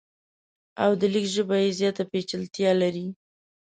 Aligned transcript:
او 0.83 0.91
د 0.99 1.01
لیک 1.13 1.27
ژبه 1.35 1.55
یې 1.63 1.69
زیاته 1.79 2.03
پیچلتیا 2.11 2.71
لري. 2.81 3.07